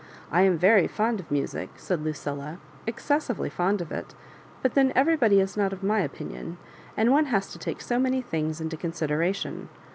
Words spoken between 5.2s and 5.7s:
is